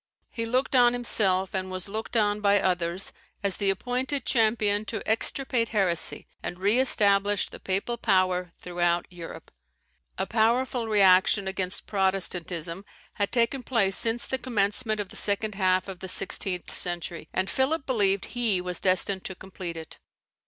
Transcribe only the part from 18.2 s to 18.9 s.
that he was